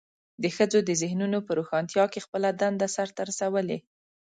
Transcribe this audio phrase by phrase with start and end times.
[0.43, 3.77] د ښځو د ذهنونو په روښانتیا کې خپله دنده سرته رسولې.